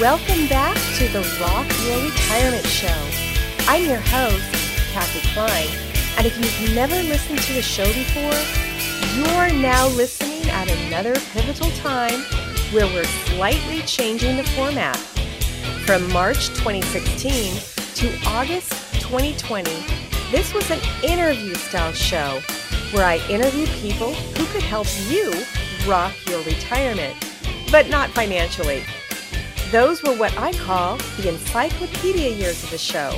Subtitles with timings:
[0.00, 2.86] Welcome back to the Rock Your Retirement Show.
[3.66, 4.44] I'm your host,
[4.92, 5.66] Kathy Klein,
[6.16, 8.38] and if you've never listened to the show before,
[9.16, 12.20] you're now listening at another pivotal time
[12.70, 14.96] where we're slightly changing the format.
[15.84, 17.56] From March 2016
[17.96, 19.68] to August 2020,
[20.30, 22.40] this was an interview style show
[22.92, 25.32] where I interview people who could help you
[25.88, 27.16] rock your retirement,
[27.72, 28.84] but not financially.
[29.70, 33.10] Those were what I call the encyclopedia years of the show.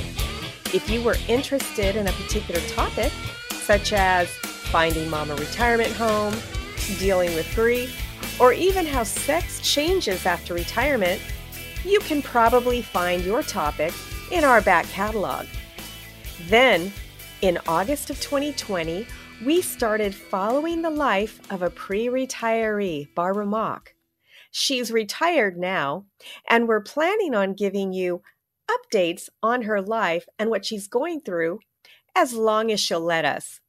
[0.73, 3.13] If you were interested in a particular topic,
[3.51, 6.35] such as finding mom a retirement home,
[6.99, 7.97] dealing with grief,
[8.37, 11.21] or even how sex changes after retirement,
[11.85, 13.93] you can probably find your topic
[14.29, 15.45] in our back catalog.
[16.47, 16.91] Then,
[17.41, 19.07] in August of 2020,
[19.45, 23.93] we started following the life of a pre retiree, Barbara Mock.
[24.51, 26.05] She's retired now,
[26.49, 28.21] and we're planning on giving you
[28.69, 31.59] updates on her life and what she's going through
[32.15, 33.61] as long as she'll let us.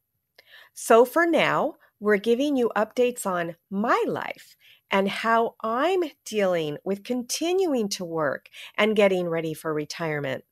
[0.74, 4.56] So for now, we're giving you updates on my life
[4.90, 10.44] and how I'm dealing with continuing to work and getting ready for retirement.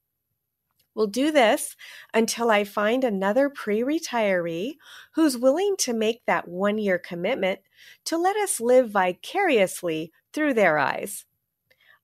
[0.94, 1.76] We'll do this
[2.14, 4.74] until I find another pre retiree
[5.14, 7.60] who's willing to make that one year commitment
[8.06, 11.24] to let us live vicariously through their eyes.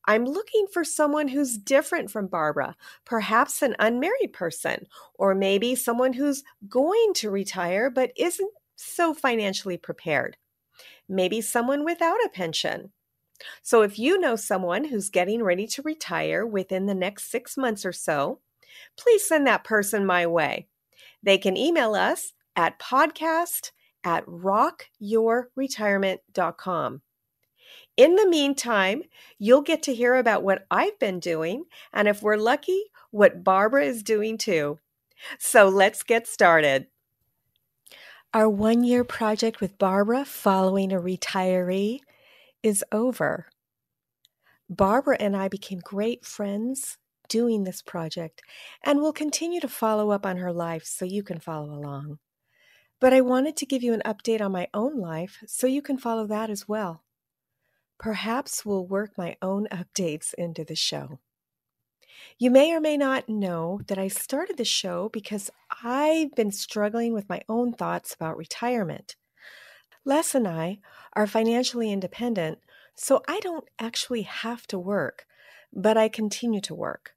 [0.06, 6.12] I'm looking for someone who's different from Barbara, perhaps an unmarried person, or maybe someone
[6.12, 10.36] who's going to retire but isn't so financially prepared.
[11.08, 12.92] Maybe someone without a pension.
[13.62, 17.84] So, if you know someone who's getting ready to retire within the next six months
[17.84, 18.41] or so,
[18.97, 20.69] please send that person my way.
[21.22, 23.70] They can email us at podcast
[24.04, 27.00] at rockyourretirement.com.
[27.97, 29.02] In the meantime,
[29.39, 33.84] you'll get to hear about what I've been doing, and if we're lucky, what Barbara
[33.84, 34.78] is doing too.
[35.38, 36.88] So let's get started.
[38.34, 42.00] Our one year project with Barbara following a retiree
[42.62, 43.47] is over.
[44.69, 46.98] Barbara and I became great friends
[47.31, 48.42] doing this project,
[48.84, 52.19] and we'll continue to follow up on her life so you can follow along.
[53.00, 55.97] But I wanted to give you an update on my own life so you can
[55.97, 57.06] follow that as well.
[57.99, 61.19] Perhaps we'll work my own updates into the show.
[62.39, 65.51] You may or may not know that I started the show because
[65.83, 69.17] I've been struggling with my own thoughts about retirement.
[70.05, 70.79] Les and I
[71.15, 72.59] are financially independent,
[72.95, 75.27] so I don't actually have to work,
[75.73, 77.15] but I continue to work.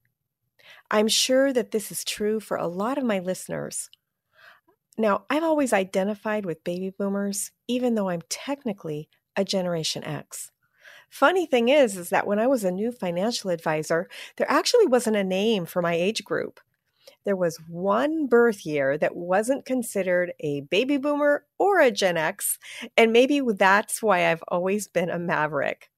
[0.90, 3.90] I'm sure that this is true for a lot of my listeners.
[4.98, 10.52] Now, I've always identified with baby boomers, even though I'm technically a Generation X.
[11.10, 15.16] Funny thing is, is that when I was a new financial advisor, there actually wasn't
[15.16, 16.60] a name for my age group.
[17.26, 22.58] There was one birth year that wasn't considered a baby boomer or a Gen X,
[22.96, 25.90] and maybe that's why I've always been a maverick.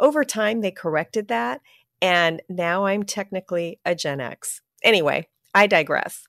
[0.00, 1.60] Over time, they corrected that,
[2.00, 4.62] and now I'm technically a Gen X.
[4.82, 6.26] Anyway, I digress.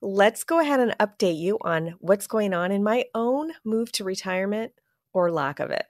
[0.00, 4.04] Let's go ahead and update you on what's going on in my own move to
[4.04, 4.72] retirement
[5.12, 5.86] or lack of it.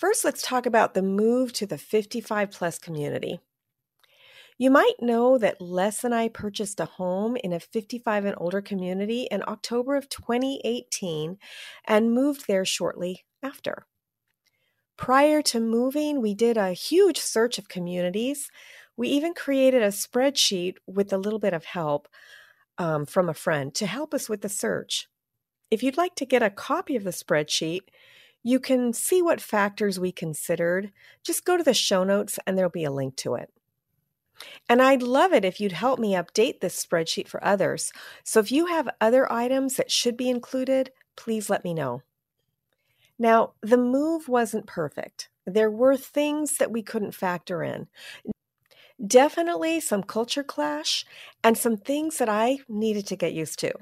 [0.00, 3.38] First, let's talk about the move to the 55 plus community.
[4.56, 8.62] You might know that Les and I purchased a home in a 55 and older
[8.62, 11.36] community in October of 2018
[11.86, 13.84] and moved there shortly after.
[14.96, 18.50] Prior to moving, we did a huge search of communities.
[18.96, 22.08] We even created a spreadsheet with a little bit of help
[22.78, 25.08] um, from a friend to help us with the search.
[25.70, 27.82] If you'd like to get a copy of the spreadsheet,
[28.42, 30.92] you can see what factors we considered.
[31.22, 33.50] Just go to the show notes and there'll be a link to it.
[34.68, 37.92] And I'd love it if you'd help me update this spreadsheet for others.
[38.24, 42.02] So if you have other items that should be included, please let me know.
[43.18, 45.28] Now, the move wasn't perfect.
[45.46, 47.88] There were things that we couldn't factor in.
[49.06, 51.04] Definitely some culture clash
[51.44, 53.72] and some things that I needed to get used to.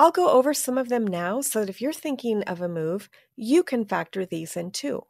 [0.00, 3.10] I'll go over some of them now so that if you're thinking of a move,
[3.36, 5.02] you can factor these in too.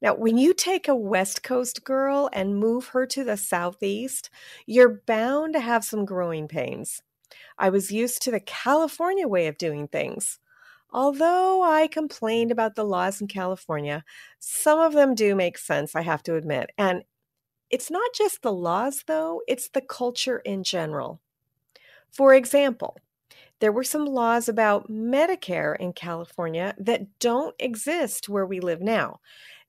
[0.00, 4.30] Now, when you take a West Coast girl and move her to the Southeast,
[4.64, 7.02] you're bound to have some growing pains.
[7.58, 10.38] I was used to the California way of doing things.
[10.90, 14.04] Although I complained about the laws in California,
[14.38, 16.70] some of them do make sense, I have to admit.
[16.78, 17.02] And
[17.68, 21.20] it's not just the laws, though, it's the culture in general.
[22.10, 22.96] For example,
[23.62, 29.20] there were some laws about Medicare in California that don't exist where we live now.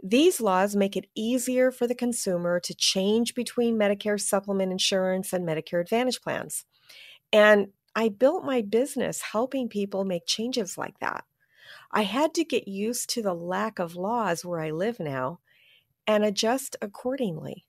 [0.02, 5.48] These laws make it easier for the consumer to change between Medicare supplement insurance and
[5.48, 6.66] Medicare Advantage plans.
[7.32, 11.26] And I built my business helping people make changes like that.
[11.92, 15.38] I had to get used to the lack of laws where I live now
[16.08, 17.68] and adjust accordingly.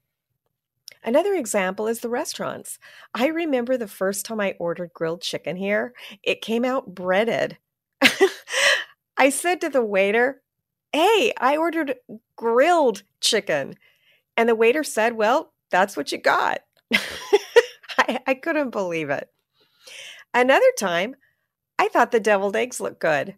[1.04, 2.78] Another example is the restaurants.
[3.14, 5.92] I remember the first time I ordered grilled chicken here,
[6.22, 7.58] it came out breaded.
[9.16, 10.42] I said to the waiter,
[10.92, 11.96] Hey, I ordered
[12.36, 13.74] grilled chicken.
[14.36, 16.60] And the waiter said, Well, that's what you got.
[17.98, 19.28] I, I couldn't believe it.
[20.34, 21.16] Another time,
[21.78, 23.36] I thought the deviled eggs looked good,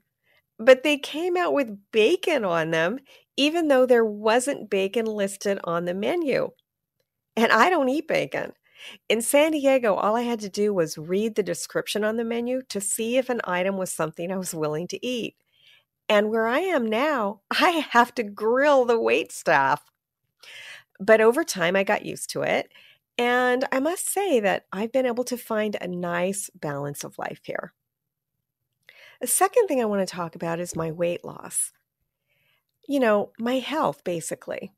[0.59, 3.01] but they came out with bacon on them,
[3.37, 6.53] even though there wasn't bacon listed on the menu.
[7.37, 8.53] And I don't eat bacon.
[9.09, 12.63] In San Diego, all I had to do was read the description on the menu
[12.69, 15.37] to see if an item was something I was willing to eat.
[16.09, 19.83] And where I am now, I have to grill the wait staff.
[20.99, 22.71] But over time, I got used to it.
[23.19, 27.41] And I must say that I've been able to find a nice balance of life
[27.45, 27.73] here.
[29.21, 31.73] The second thing I want to talk about is my weight loss.
[32.87, 34.73] You know, my health, basically.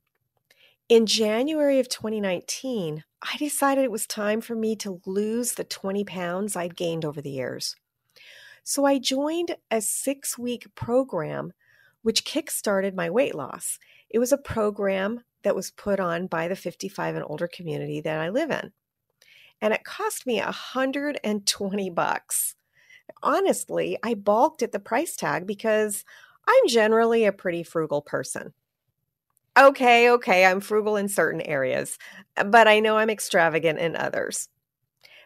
[0.88, 6.02] In January of 2019, I decided it was time for me to lose the 20
[6.05, 7.76] pounds I'd gained over the years.
[8.64, 11.52] So I joined a six week program
[12.00, 13.79] which kickstarted my weight loss.
[14.08, 18.19] It was a program that was put on by the 55 and older community that
[18.19, 18.73] I live in.
[19.61, 22.55] And it cost me 120 bucks.
[23.23, 26.06] Honestly, I balked at the price tag because
[26.46, 28.55] I'm generally a pretty frugal person.
[29.58, 31.99] Okay, okay, I'm frugal in certain areas,
[32.37, 34.49] uh, but I know I'm extravagant in others.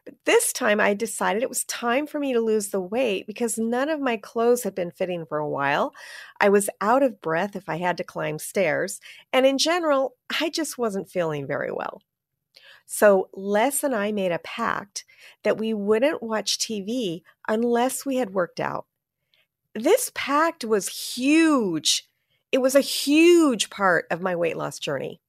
[0.05, 3.59] But this time I decided it was time for me to lose the weight because
[3.59, 5.95] none of my clothes had been fitting for a while.
[6.41, 9.01] I was out of breath if I had to climb stairs.
[9.33, 12.03] And in general, I just wasn't feeling very well.
[12.87, 15.05] So Les and I made a pact
[15.45, 18.87] that we wouldn't watch TV unless we had worked out.
[19.75, 22.09] This pact was huge.
[22.53, 25.21] It was a huge part of my weight loss journey.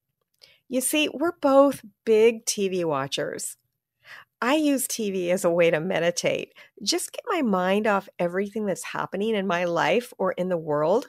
[0.68, 3.56] You see, we're both big TV watchers.
[4.42, 8.84] I use TV as a way to meditate, just get my mind off everything that's
[8.84, 11.08] happening in my life or in the world.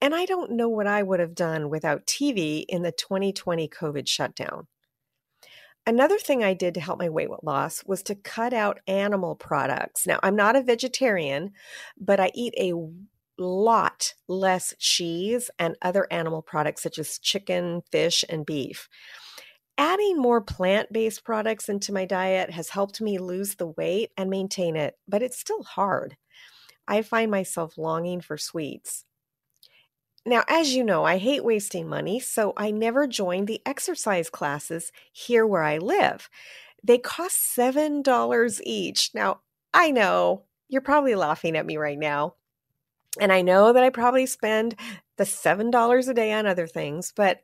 [0.00, 4.08] And I don't know what I would have done without TV in the 2020 COVID
[4.08, 4.66] shutdown.
[5.86, 10.04] Another thing I did to help my weight loss was to cut out animal products.
[10.04, 11.52] Now, I'm not a vegetarian,
[11.96, 12.72] but I eat a
[13.38, 18.88] lot less cheese and other animal products such as chicken, fish, and beef.
[19.78, 24.30] Adding more plant based products into my diet has helped me lose the weight and
[24.30, 26.16] maintain it, but it's still hard.
[26.88, 29.04] I find myself longing for sweets.
[30.24, 34.90] Now, as you know, I hate wasting money, so I never joined the exercise classes
[35.12, 36.28] here where I live.
[36.82, 39.10] They cost $7 each.
[39.14, 39.40] Now,
[39.72, 42.34] I know you're probably laughing at me right now.
[43.20, 44.76] And I know that I probably spend
[45.16, 47.40] the $7 a day on other things, but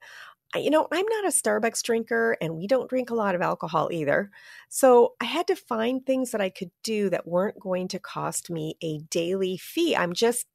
[0.54, 3.88] you know, I'm not a Starbucks drinker and we don't drink a lot of alcohol
[3.90, 4.30] either.
[4.68, 8.50] So I had to find things that I could do that weren't going to cost
[8.50, 9.96] me a daily fee.
[9.96, 10.46] I'm just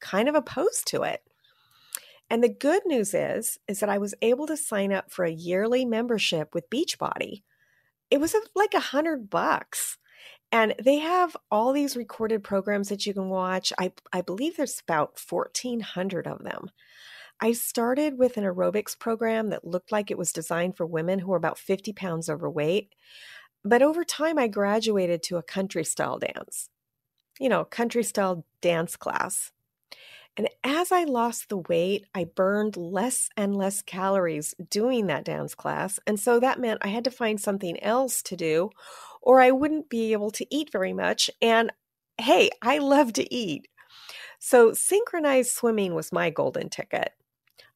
[0.00, 1.22] kind of opposed to it.
[2.28, 5.30] And the good news is is that I was able to sign up for a
[5.30, 7.42] yearly membership with Beachbody.
[8.10, 9.96] It was uh, like a hundred bucks.
[10.52, 13.72] And they have all these recorded programs that you can watch.
[13.78, 16.70] I, I believe there's about 1,400 of them.
[17.40, 21.30] I started with an aerobics program that looked like it was designed for women who
[21.30, 22.94] were about 50 pounds overweight.
[23.62, 26.70] But over time, I graduated to a country style dance,
[27.38, 29.50] you know, country style dance class.
[30.36, 35.54] And as I lost the weight, I burned less and less calories doing that dance
[35.54, 35.98] class.
[36.06, 38.70] And so that meant I had to find something else to do,
[39.26, 41.28] or I wouldn't be able to eat very much.
[41.42, 41.72] And
[42.16, 43.66] hey, I love to eat.
[44.38, 47.10] So synchronized swimming was my golden ticket.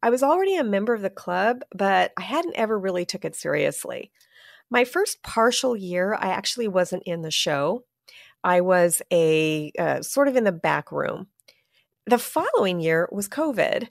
[0.00, 3.34] I was already a member of the club, but I hadn't ever really took it
[3.34, 4.12] seriously.
[4.70, 7.82] My first partial year, I actually wasn't in the show.
[8.44, 11.26] I was a uh, sort of in the back room.
[12.06, 13.88] The following year was COVID,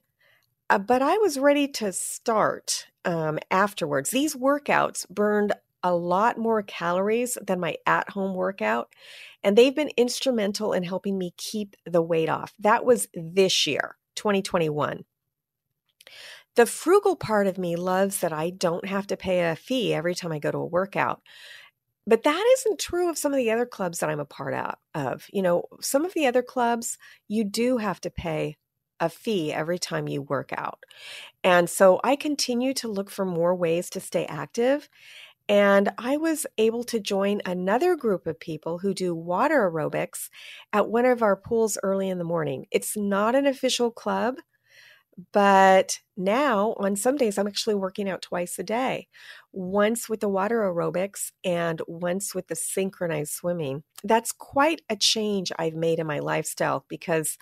[0.70, 4.12] uh, but I was ready to start um, afterwards.
[4.12, 5.52] These workouts burned
[5.84, 8.94] a lot more calories than my at home workout,
[9.44, 12.54] and they've been instrumental in helping me keep the weight off.
[12.60, 15.06] That was this year, 2021.
[16.56, 20.16] The frugal part of me loves that I don't have to pay a fee every
[20.16, 21.22] time I go to a workout.
[22.06, 24.56] But that isn't true of some of the other clubs that I'm a part
[24.96, 25.28] of.
[25.32, 28.58] You know, some of the other clubs, you do have to pay
[29.00, 30.84] a fee every time you work out.
[31.44, 34.90] And so I continue to look for more ways to stay active.
[35.50, 40.30] And I was able to join another group of people who do water aerobics
[40.72, 42.68] at one of our pools early in the morning.
[42.72, 44.36] It's not an official club,
[45.34, 49.08] but now on some days I'm actually working out twice a day
[49.52, 53.84] once with the water aerobics and once with the synchronized swimming.
[54.04, 57.38] That's quite a change I've made in my lifestyle because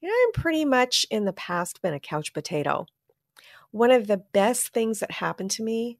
[0.00, 2.86] you know, I'm pretty much in the past been a couch potato.
[3.70, 5.98] One of the best things that happened to me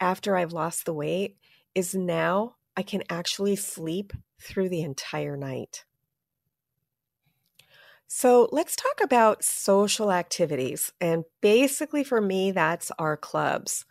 [0.00, 1.36] after I've lost the weight
[1.74, 5.84] is now I can actually sleep through the entire night.
[8.06, 10.92] So let's talk about social activities.
[11.00, 13.84] And basically, for me, that's our clubs.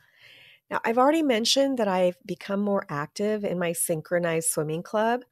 [0.70, 5.24] Now, I've already mentioned that I've become more active in my synchronized swimming club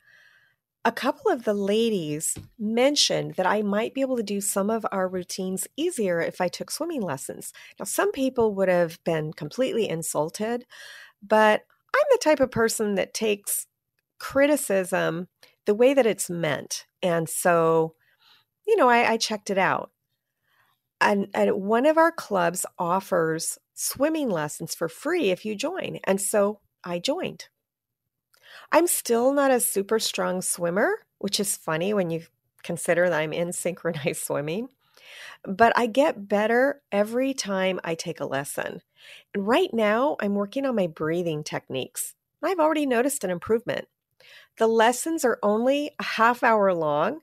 [0.87, 4.85] a couple of the ladies mentioned that I might be able to do some of
[4.89, 7.51] our routines easier if I took swimming lessons.
[7.77, 10.65] Now, some people would have been completely insulted,
[11.21, 11.63] but
[11.93, 13.67] I'm the type of person that takes
[14.17, 15.27] criticism
[15.65, 16.85] the way that it's meant.
[17.03, 17.95] And so,
[18.65, 19.91] you know, I, I checked it out.
[21.01, 25.99] And, and one of our clubs offers swimming lessons for free if you join.
[26.05, 27.49] And so I joined.
[28.71, 32.23] I'm still not a super strong swimmer, which is funny when you
[32.63, 34.69] consider that I'm in synchronized swimming.
[35.43, 38.81] But I get better every time I take a lesson.
[39.33, 42.15] And right now, I'm working on my breathing techniques.
[42.43, 43.87] I've already noticed an improvement.
[44.57, 47.21] The lessons are only a half hour long,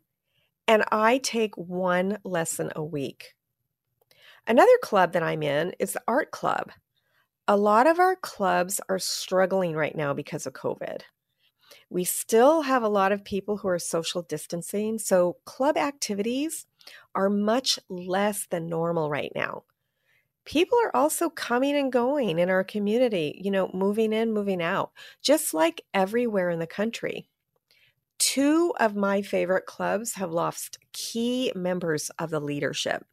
[0.67, 3.35] and I take one lesson a week.
[4.47, 6.71] Another club that I'm in is the art club.
[7.49, 11.03] A lot of our clubs are struggling right now because of COVID.
[11.91, 16.67] We still have a lot of people who are social distancing, so club activities
[17.15, 19.65] are much less than normal right now.
[20.45, 24.93] People are also coming and going in our community, you know, moving in, moving out,
[25.23, 27.29] just like everywhere in the country.
[28.19, 33.05] Two of my favorite clubs have lost key members of the leadership.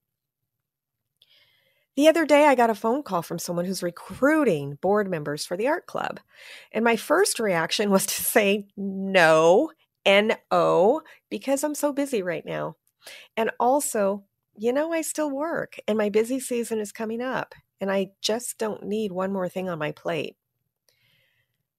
[1.96, 5.58] The other day, I got a phone call from someone who's recruiting board members for
[5.58, 6.20] the art club.
[6.72, 9.72] And my first reaction was to say no,
[10.06, 12.78] N O, because I'm so busy right now.
[13.36, 14.24] And also,
[14.56, 18.58] you know, I still work and my busy season is coming up, and I just
[18.58, 20.38] don't need one more thing on my plate.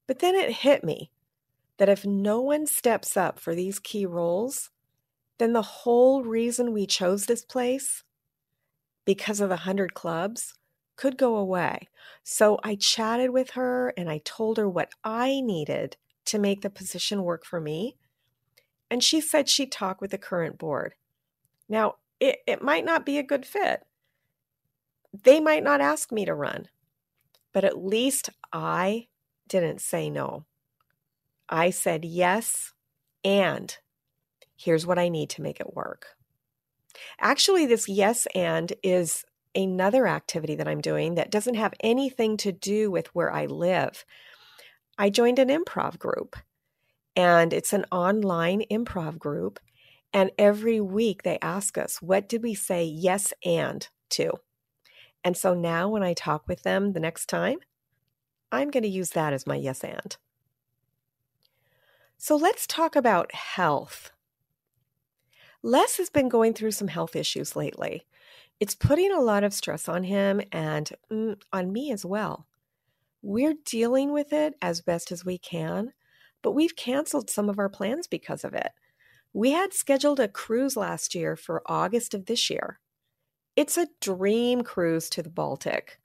[0.06, 1.10] But then it hit me
[1.78, 4.70] that if no one steps up for these key roles,
[5.38, 8.04] then the whole reason we chose this place
[9.04, 10.54] because of the 100 clubs
[10.96, 11.88] could go away.
[12.22, 16.70] So I chatted with her and I told her what I needed to make the
[16.70, 17.96] position work for me.
[18.90, 20.94] And she said she'd talk with the current board.
[21.68, 23.80] Now, it, it might not be a good fit.
[25.24, 26.68] They might not ask me to run,
[27.52, 29.08] but at least I
[29.48, 30.44] didn't say no.
[31.48, 32.72] I said yes,
[33.24, 33.76] and
[34.56, 36.16] here's what I need to make it work.
[37.20, 42.52] Actually, this yes and is another activity that I'm doing that doesn't have anything to
[42.52, 44.04] do with where I live.
[44.98, 46.36] I joined an improv group,
[47.16, 49.58] and it's an online improv group.
[50.14, 54.32] And every week they ask us, what did we say yes and to?
[55.24, 57.58] And so now when I talk with them the next time,
[58.50, 60.16] I'm going to use that as my yes and.
[62.18, 64.11] So let's talk about health.
[65.62, 68.06] Les has been going through some health issues lately.
[68.58, 72.46] It's putting a lot of stress on him and mm, on me as well.
[73.22, 75.92] We're dealing with it as best as we can,
[76.42, 78.70] but we've canceled some of our plans because of it.
[79.32, 82.80] We had scheduled a cruise last year for August of this year.
[83.54, 86.00] It's a dream cruise to the Baltic.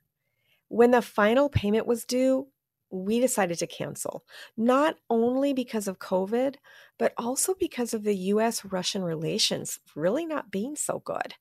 [0.68, 2.48] When the final payment was due,
[2.90, 4.24] we decided to cancel,
[4.56, 6.56] not only because of COVID,
[6.98, 11.34] but also because of the US Russian relations really not being so good.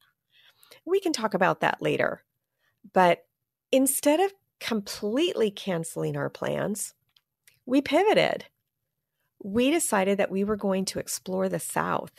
[0.86, 2.24] We can talk about that later.
[2.94, 3.26] But
[3.72, 6.94] instead of completely canceling our plans,
[7.66, 8.46] we pivoted.
[9.44, 12.12] We decided that we were going to explore the South.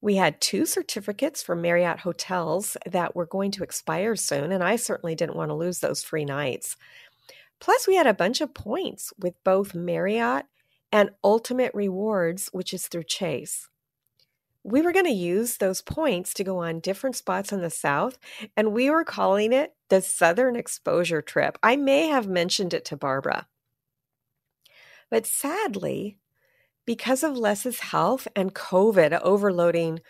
[0.00, 4.76] We had two certificates for Marriott hotels that were going to expire soon, and I
[4.76, 6.76] certainly didn't want to lose those free nights.
[7.64, 10.44] Plus, we had a bunch of points with both Marriott
[10.92, 13.70] and Ultimate Rewards, which is through Chase.
[14.62, 18.18] We were going to use those points to go on different spots in the South,
[18.54, 21.56] and we were calling it the Southern Exposure Trip.
[21.62, 23.46] I may have mentioned it to Barbara.
[25.10, 26.18] But sadly,
[26.84, 30.00] because of Les's health and COVID overloading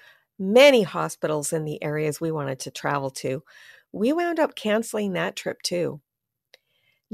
[0.41, 3.45] many hospitals in the areas we wanted to travel to,
[3.93, 6.01] we wound up canceling that trip too.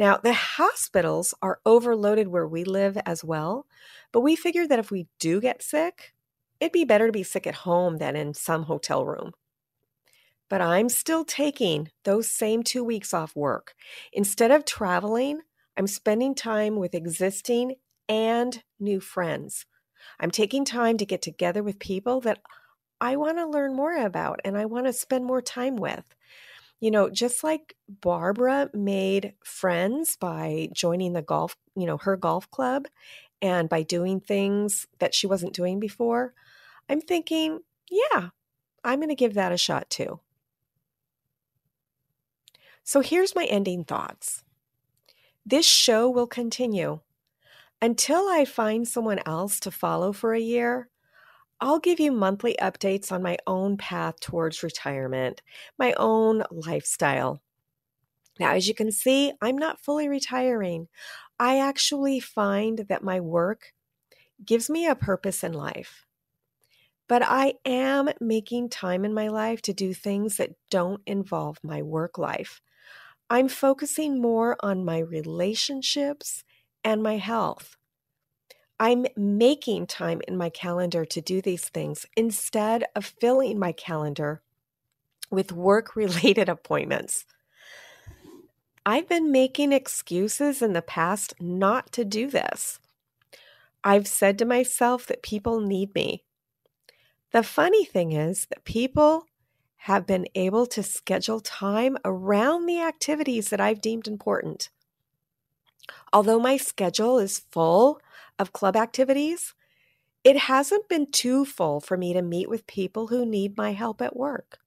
[0.01, 3.67] Now, the hospitals are overloaded where we live as well,
[4.13, 6.15] but we figured that if we do get sick,
[6.59, 9.33] it'd be better to be sick at home than in some hotel room.
[10.49, 13.75] But I'm still taking those same two weeks off work.
[14.11, 15.41] Instead of traveling,
[15.77, 17.75] I'm spending time with existing
[18.09, 19.67] and new friends.
[20.19, 22.41] I'm taking time to get together with people that
[23.03, 26.17] I want to learn more about and I want to spend more time with.
[26.81, 32.51] You know, just like Barbara made friends by joining the golf, you know, her golf
[32.51, 32.87] club
[33.43, 36.33] and by doing things that she wasn't doing before,
[36.89, 37.61] I'm thinking,
[37.91, 38.31] yeah,
[38.83, 40.21] I'm going to give that a shot too.
[42.83, 44.43] So here's my ending thoughts.
[45.45, 47.01] This show will continue.
[47.83, 50.89] Until I find someone else to follow for a year,
[51.61, 55.43] I'll give you monthly updates on my own path towards retirement,
[55.79, 57.43] my own lifestyle.
[58.41, 60.89] Now, as you can see, I'm not fully retiring.
[61.39, 63.75] I actually find that my work
[64.45, 66.07] gives me a purpose in life.
[67.09, 71.83] But I am making time in my life to do things that don't involve my
[71.83, 72.63] work life.
[73.31, 76.45] I'm focusing more on my relationships
[76.85, 77.77] and my health.
[78.81, 84.41] I'm making time in my calendar to do these things instead of filling my calendar
[85.31, 87.27] with work related appointments.
[88.87, 92.81] I've been making excuses in the past not to do this.
[93.85, 96.25] I've said to myself that people need me.
[97.33, 99.27] The funny thing is that people
[99.77, 104.71] have been able to schedule time around the activities that I've deemed important.
[106.13, 108.01] Although my schedule is full
[108.41, 109.55] of club activities,
[110.25, 114.03] it hasn't been too full for me to meet with people who need my help
[114.03, 114.59] at work.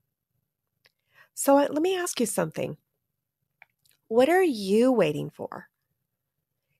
[1.34, 2.78] So let me ask you something.
[4.08, 5.70] What are you waiting for?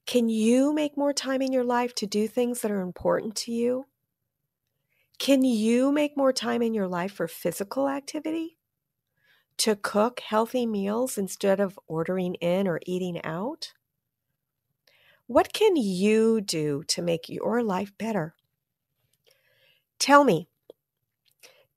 [0.06, 3.52] Can you make more time in your life to do things that are important to
[3.52, 3.86] you?
[5.18, 8.58] Can you make more time in your life for physical activity?
[9.58, 13.74] To cook healthy meals instead of ordering in or eating out?
[15.34, 18.36] What can you do to make your life better?
[19.98, 20.48] Tell me.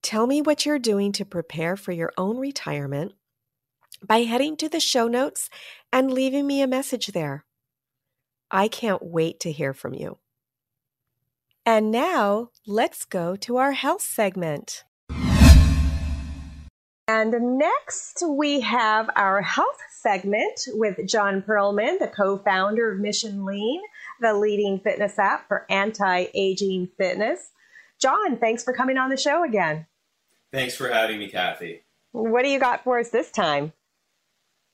[0.02, 3.14] Tell me what you're doing to prepare for your own retirement
[4.06, 5.48] by heading to the show notes
[5.90, 7.46] and leaving me a message there.
[8.50, 10.18] I can't wait to hear from you.
[11.64, 14.84] And now let's go to our health segment.
[17.08, 23.44] And next, we have our health segment with John Perlman, the co founder of Mission
[23.44, 23.80] Lean,
[24.20, 27.52] the leading fitness app for anti aging fitness.
[28.00, 29.86] John, thanks for coming on the show again.
[30.52, 31.82] Thanks for having me, Kathy.
[32.10, 33.72] What do you got for us this time?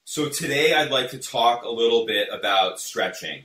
[0.05, 3.43] So, today I'd like to talk a little bit about stretching,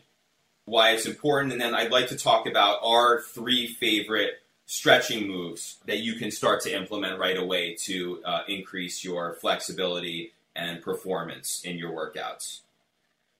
[0.64, 4.36] why it's important, and then I'd like to talk about our three favorite
[4.68, 10.34] stretching moves that you can start to implement right away to uh, increase your flexibility
[10.56, 12.60] and performance in your workouts.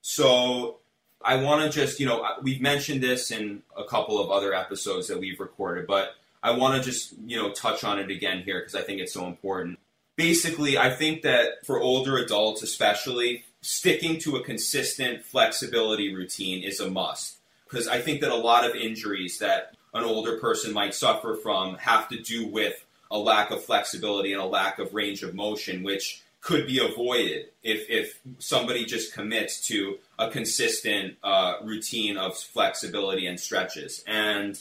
[0.02, 0.78] So,
[1.24, 5.08] I want to just, you know, we've mentioned this in a couple of other episodes
[5.08, 8.60] that we've recorded, but I want to just, you know, touch on it again here
[8.60, 9.80] because I think it's so important.
[10.16, 16.80] Basically, I think that for older adults, especially, sticking to a consistent flexibility routine is
[16.80, 20.94] a must because I think that a lot of injuries that an older person might
[20.94, 25.24] suffer from have to do with a lack of flexibility and a lack of range
[25.24, 31.56] of motion, which could be avoided if, if somebody just commits to a consistent uh,
[31.64, 34.04] routine of flexibility and stretches.
[34.08, 34.60] And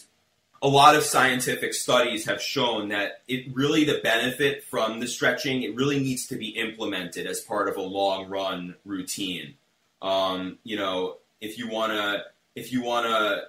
[0.63, 5.63] a lot of scientific studies have shown that it really the benefit from the stretching
[5.63, 9.55] it really needs to be implemented as part of a long run routine.
[10.01, 13.43] Um, you know, if you want to if you want to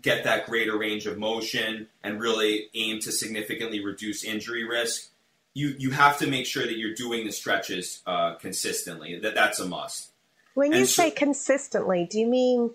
[0.00, 5.10] get that greater range of motion and really aim to significantly reduce injury risk,
[5.54, 9.18] you you have to make sure that you're doing the stretches uh, consistently.
[9.18, 10.10] That that's a must.
[10.54, 12.70] When you so, say consistently, do you mean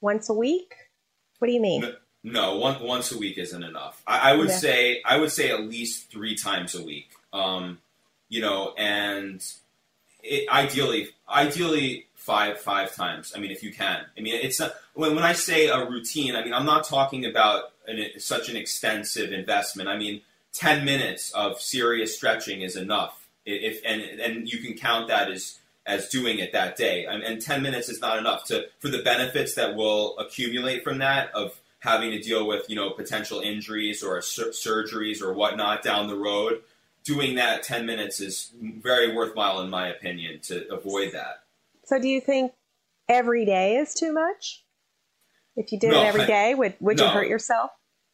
[0.00, 0.74] once a week?
[1.38, 1.82] What do you mean?
[1.82, 4.02] No, no one, once a week isn't enough.
[4.06, 4.56] I, I would yeah.
[4.56, 7.10] say I would say at least three times a week.
[7.32, 7.78] Um,
[8.28, 9.44] you know, and
[10.22, 13.32] it, ideally, ideally five five times.
[13.36, 14.06] I mean, if you can.
[14.16, 16.34] I mean, it's not, when when I say a routine.
[16.34, 19.88] I mean, I'm not talking about an, such an extensive investment.
[19.88, 23.26] I mean, ten minutes of serious stretching is enough.
[23.44, 27.04] If and and you can count that as as doing it that day.
[27.04, 30.98] And, and ten minutes is not enough to for the benefits that will accumulate from
[30.98, 35.82] that of having to deal with you know potential injuries or sur- surgeries or whatnot
[35.82, 36.62] down the road,
[37.04, 41.43] doing that 10 minutes is very worthwhile in my opinion to avoid that.
[41.86, 42.52] So do you think
[43.08, 44.64] every day is too much?
[45.56, 47.04] If you did No, it every day, would would no.
[47.06, 47.70] you hurt yourself?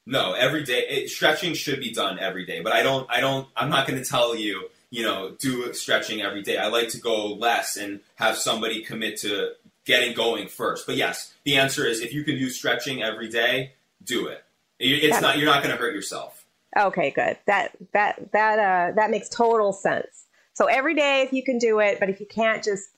[0.07, 3.09] No, every day it, stretching should be done every day, but I don't.
[3.11, 3.47] I don't.
[3.57, 4.69] I'm not going to tell you.
[4.93, 6.59] You know, do stretching every day.
[6.59, 9.53] I like to go less and have somebody commit to
[9.85, 10.85] getting going first.
[10.85, 14.43] But yes, the answer is if you can do stretching every day, do it.
[14.81, 15.21] It- It's Yeah.
[15.21, 15.39] not.
[15.39, 16.45] You're not going to hurt yourself.
[16.77, 17.39] Okay, good.
[17.47, 20.27] That that that uh that makes total sense.
[20.55, 22.89] So every day if you can do it, but if you can't just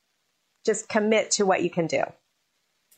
[0.64, 2.03] just commit to what you can do.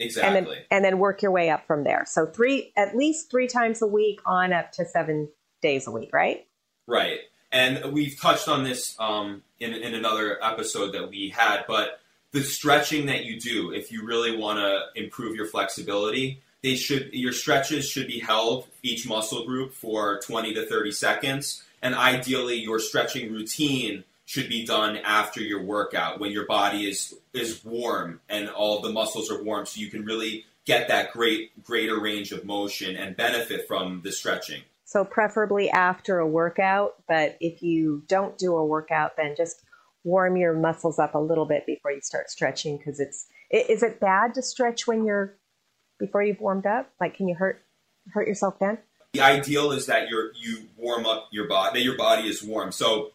[0.00, 0.38] Exactly.
[0.38, 2.04] And then and then work your way up from there.
[2.06, 5.28] So three at least 3 times a week on up to 7
[5.62, 6.46] days a week, right?
[6.86, 7.20] Right.
[7.52, 12.00] And we've touched on this um, in, in another episode that we had, but
[12.32, 17.10] the stretching that you do, if you really want to improve your flexibility, they should
[17.12, 22.56] your stretches should be held each muscle group for 20 to 30 seconds, and ideally
[22.56, 28.20] your stretching routine should be done after your workout when your body is is warm
[28.28, 32.32] and all the muscles are warm, so you can really get that great greater range
[32.32, 34.62] of motion and benefit from the stretching.
[34.86, 39.62] So preferably after a workout, but if you don't do a workout then just
[40.04, 44.00] warm your muscles up a little bit before you start stretching because it's is it
[44.00, 45.34] bad to stretch when you're
[45.98, 46.90] before you've warmed up?
[47.00, 47.62] Like can you hurt
[48.12, 48.78] hurt yourself then?
[49.14, 52.70] the ideal is that you're you warm up your body that your body is warm
[52.70, 53.12] so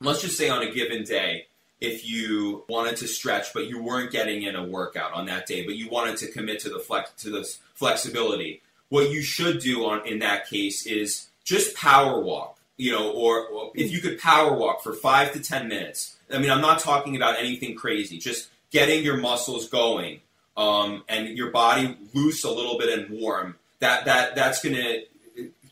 [0.00, 1.46] let's just say on a given day
[1.80, 5.64] if you wanted to stretch but you weren't getting in a workout on that day
[5.64, 9.84] but you wanted to commit to the flex to this flexibility what you should do
[9.86, 14.18] on in that case is just power walk you know or, or if you could
[14.18, 16.16] power walk for five to ten minutes.
[16.32, 20.20] I mean i'm not talking about anything crazy just getting your muscles going
[20.56, 25.02] um, and your body loose a little bit and warm that that that's to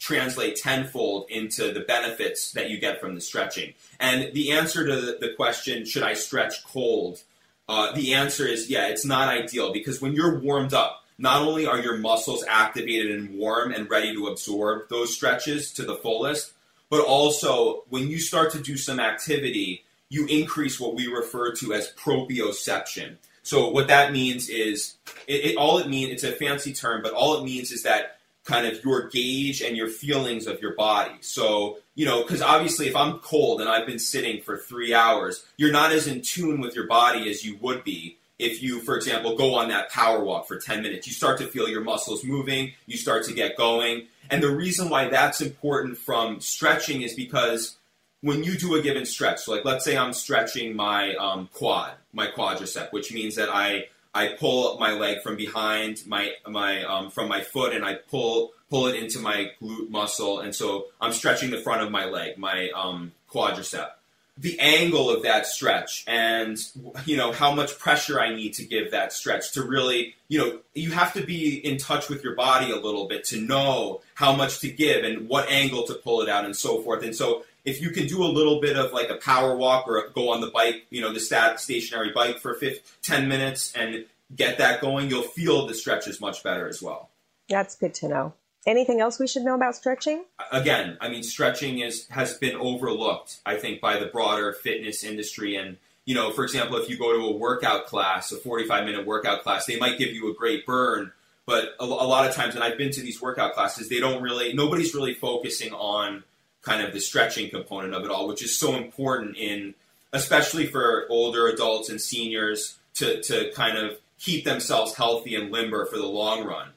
[0.05, 3.73] translate tenfold into the benefits that you get from the stretching.
[3.99, 7.23] And the answer to the, question, should I stretch cold?
[7.67, 11.65] Uh, the answer is yeah, it's not ideal because when you're warmed up, not only
[11.65, 16.53] are your muscles activated and warm and ready to absorb those stretches to the fullest,
[16.91, 21.73] but also when you start to do some activity, you increase what we refer to
[21.73, 23.17] as proprioception.
[23.43, 27.15] So what that means is, it, it, all it means, it's a fancy term, but
[27.15, 28.14] all it means is that
[28.45, 31.15] kind of your gauge and your feelings of your body.
[31.21, 35.45] So, you know, because obviously if I'm cold and I've been sitting for three hours,
[35.57, 38.97] you're not as in tune with your body as you would be if you, for
[38.97, 41.07] example, go on that power walk for 10 minutes.
[41.07, 44.07] You start to feel your muscles moving, you start to get going.
[44.31, 47.77] And the reason why that's important from stretching is because
[48.21, 51.93] when you do a given stretch, so like let's say I'm stretching my um, quad,
[52.13, 56.85] my quadricep, which means that I I pull up my leg from behind my my
[56.85, 60.87] um, from my foot and I pull pull it into my glute muscle, and so
[61.01, 63.91] I'm stretching the front of my leg, my um, quadricep.
[64.37, 66.59] The angle of that stretch, and
[67.07, 70.59] you know how much pressure I need to give that stretch to really, you know,
[70.75, 74.35] you have to be in touch with your body a little bit to know how
[74.35, 77.05] much to give and what angle to pull it out and so forth.
[77.05, 80.09] And so if you can do a little bit of like a power walk or
[80.15, 84.05] go on the bike, you know, the stat stationary bike for 5, 10 minutes and
[84.35, 87.11] get that going, you'll feel the stretches much better as well.
[87.49, 88.35] That's good to know.
[88.67, 90.25] Anything else we should know about stretching?
[90.51, 95.57] Again, I mean, stretching is has been overlooked, I think, by the broader fitness industry.
[95.57, 99.07] And you know, for example, if you go to a workout class, a 45 minute
[99.07, 101.13] workout class, they might give you a great burn.
[101.47, 104.23] But a, a lot of times, and I've been to these workout classes, they don't
[104.23, 106.25] really, nobody's really focusing on
[106.63, 109.75] kind of the stretching component of it all, which is so important in,
[110.13, 115.85] especially for older adults and seniors to, to kind of keep themselves healthy and limber
[115.85, 116.69] for the long run.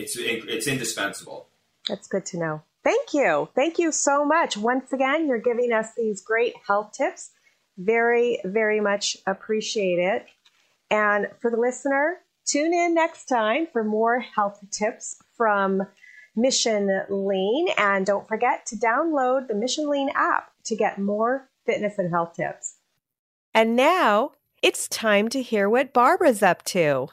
[0.00, 1.48] It's, it's indispensable.
[1.88, 2.62] That's good to know.
[2.82, 3.48] Thank you.
[3.54, 4.56] Thank you so much.
[4.56, 7.30] Once again, you're giving us these great health tips.
[7.76, 10.26] Very, very much appreciate it.
[10.90, 15.82] And for the listener, tune in next time for more health tips from
[16.34, 17.68] Mission Lean.
[17.76, 22.34] And don't forget to download the Mission Lean app to get more fitness and health
[22.34, 22.76] tips.
[23.54, 24.32] And now
[24.62, 27.08] it's time to hear what Barbara's up to.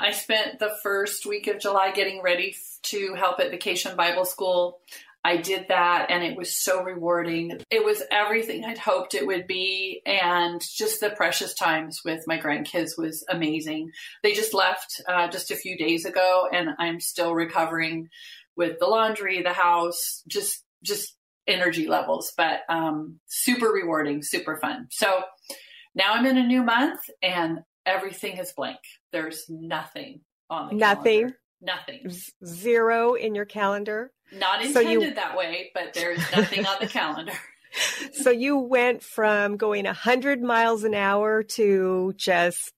[0.00, 4.80] I spent the first week of July getting ready to help at Vacation Bible School.
[5.22, 7.60] I did that and it was so rewarding.
[7.70, 10.00] It was everything I'd hoped it would be.
[10.06, 13.90] And just the precious times with my grandkids was amazing.
[14.22, 18.08] They just left uh, just a few days ago and I'm still recovering
[18.56, 21.14] with the laundry, the house, just, just
[21.46, 24.86] energy levels, but um, super rewarding, super fun.
[24.90, 25.22] So
[25.94, 28.78] now I'm in a new month and everything is blank.
[29.12, 30.20] There's nothing.
[30.48, 31.20] on the Nothing.
[31.20, 31.36] calendar.
[31.62, 32.12] Nothing.
[32.44, 34.12] Zero in your calendar.
[34.32, 37.32] Not So intended you- that way, but there is nothing on the calendar.
[38.14, 42.72] So you went from going 100 miles an hour to just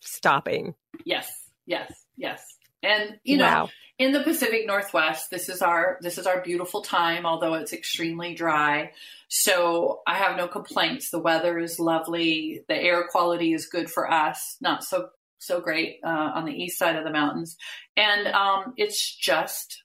[0.00, 0.74] stopping.
[1.04, 1.30] Yes,
[1.66, 2.42] yes, yes.
[2.82, 3.68] And you know, wow.
[3.98, 8.34] in the Pacific Northwest, this is our this is our beautiful time, although it's extremely
[8.34, 8.92] dry.
[9.28, 11.10] So I have no complaints.
[11.10, 12.62] The weather is lovely.
[12.68, 14.56] The air quality is good for us.
[14.60, 17.56] Not so so great uh, on the east side of the mountains,
[17.96, 19.82] and um, it's just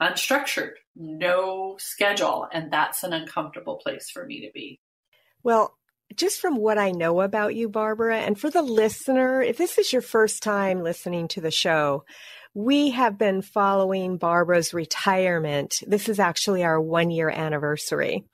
[0.00, 4.80] unstructured, no schedule, and that's an uncomfortable place for me to be.
[5.42, 5.76] Well,
[6.16, 9.92] just from what I know about you, Barbara, and for the listener, if this is
[9.92, 12.04] your first time listening to the show,
[12.54, 15.76] we have been following Barbara's retirement.
[15.86, 18.24] This is actually our one year anniversary.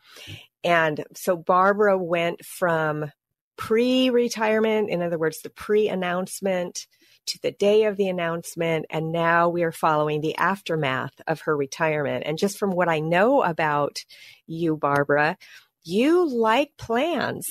[0.64, 3.10] And so Barbara went from
[3.56, 6.86] pre retirement, in other words, the pre announcement,
[7.26, 8.86] to the day of the announcement.
[8.90, 12.24] And now we are following the aftermath of her retirement.
[12.26, 14.04] And just from what I know about
[14.46, 15.36] you, Barbara,
[15.84, 17.48] you like plans.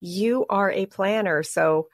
[0.00, 1.42] You are a planner.
[1.42, 1.88] So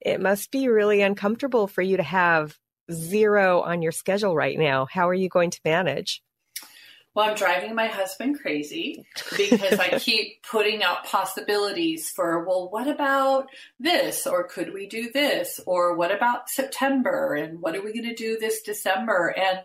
[0.00, 2.56] it must be really uncomfortable for you to have
[2.92, 4.86] zero on your schedule right now.
[4.88, 6.22] How are you going to manage?
[7.16, 9.06] Well, I'm driving my husband crazy
[9.38, 13.48] because I keep putting out possibilities for, well, what about
[13.80, 14.26] this?
[14.26, 15.58] Or could we do this?
[15.66, 17.32] Or what about September?
[17.32, 19.34] And what are we going to do this December?
[19.34, 19.60] And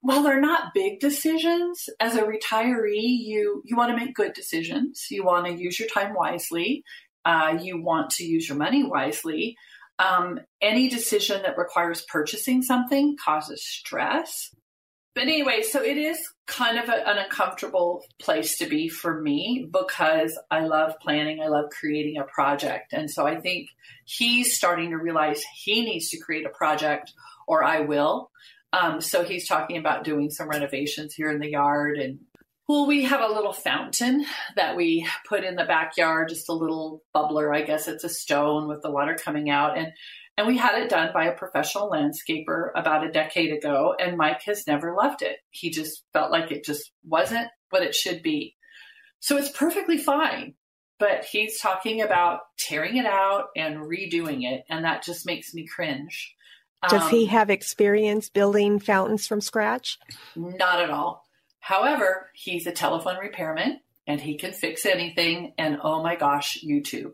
[0.00, 5.08] while they're not big decisions, as a retiree, you, you want to make good decisions.
[5.10, 6.84] You want to use your time wisely.
[7.24, 9.56] Uh, you want to use your money wisely.
[9.98, 14.54] Um, any decision that requires purchasing something causes stress.
[15.14, 19.68] But anyway, so it is kind of a, an uncomfortable place to be for me
[19.70, 21.40] because I love planning.
[21.42, 22.92] I love creating a project.
[22.92, 23.68] And so I think
[24.04, 27.12] he's starting to realize he needs to create a project
[27.48, 28.30] or I will.
[28.72, 32.20] Um, so he's talking about doing some renovations here in the yard and
[32.68, 37.02] well, we have a little fountain that we put in the backyard, just a little
[37.12, 37.52] bubbler.
[37.52, 39.76] I guess it's a stone with the water coming out.
[39.76, 39.92] And
[40.40, 44.40] and we had it done by a professional landscaper about a decade ago, and Mike
[44.44, 45.36] has never loved it.
[45.50, 48.56] He just felt like it just wasn't what it should be.
[49.18, 50.54] So it's perfectly fine.
[50.98, 55.66] But he's talking about tearing it out and redoing it, and that just makes me
[55.66, 56.34] cringe.
[56.88, 59.98] Does Um, he have experience building fountains from scratch?
[60.34, 61.26] Not at all.
[61.58, 65.52] However, he's a telephone repairman and he can fix anything.
[65.58, 67.12] And oh my gosh, YouTube.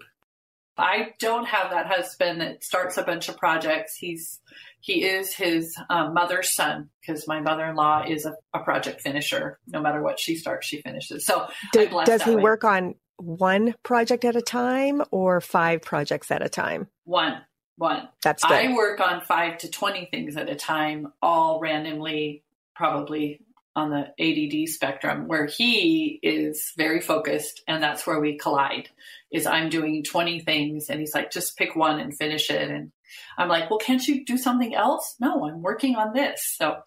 [0.79, 3.97] I don't have that husband that starts a bunch of projects.
[3.97, 4.41] He's
[4.81, 9.59] he is his um, mother's son because my mother-in-law is a, a project finisher.
[9.67, 11.27] No matter what she starts, she finishes.
[11.27, 12.43] So Do- does he way.
[12.43, 16.89] work on one project at a time or five projects at a time?
[17.05, 17.41] one,
[17.77, 18.09] one.
[18.23, 18.53] That's good.
[18.53, 23.41] I work on five to 20 things at a time, all randomly, probably
[23.77, 27.63] on the ADD spectrum, where he is very focused.
[27.69, 28.89] And that's where we collide
[29.31, 32.71] is I'm doing 20 things and he's like, just pick one and finish it.
[32.71, 32.91] And
[33.39, 35.15] I'm like, well, can't you do something else?
[35.21, 36.55] No, I'm working on this.
[36.57, 36.79] So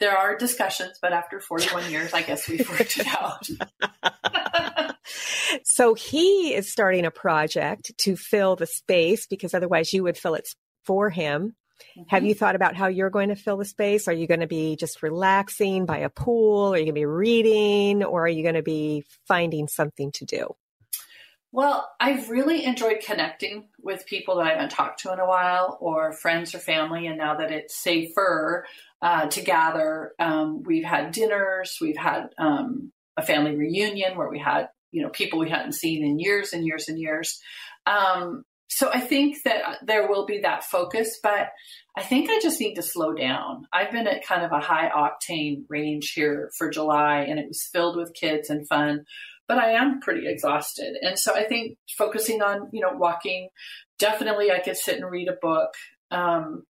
[0.00, 3.48] there are discussions, but after 41 years, I guess we've worked it out.
[5.64, 10.34] so he is starting a project to fill the space because otherwise you would fill
[10.34, 10.48] it
[10.84, 11.54] for him.
[12.08, 14.08] Have you thought about how you're going to fill the space?
[14.08, 16.74] Are you going to be just relaxing by a pool?
[16.74, 18.02] Are you going to be reading?
[18.02, 20.54] Or are you going to be finding something to do?
[21.52, 25.78] Well, I've really enjoyed connecting with people that I haven't talked to in a while,
[25.80, 27.06] or friends or family.
[27.06, 28.66] And now that it's safer
[29.00, 34.40] uh, to gather, um, we've had dinners, we've had um, a family reunion where we
[34.40, 37.40] had you know people we hadn't seen in years and years and years.
[37.86, 38.44] Um,
[38.74, 41.50] so I think that there will be that focus, but
[41.96, 43.66] I think I just need to slow down.
[43.72, 47.68] I've been at kind of a high octane range here for July, and it was
[47.72, 49.04] filled with kids and fun
[49.46, 50.96] but I am pretty exhausted.
[51.02, 53.48] And so I think focusing on, you know, walking,
[53.98, 55.74] definitely I could sit and read a book.
[56.10, 56.64] Um,